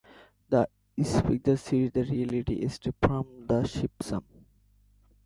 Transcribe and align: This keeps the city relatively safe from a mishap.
This 0.97 1.21
keeps 1.27 1.43
the 1.43 1.57
city 1.57 1.89
relatively 1.95 2.67
safe 2.69 2.91
from 3.03 3.45
a 3.51 3.61
mishap. 3.61 4.23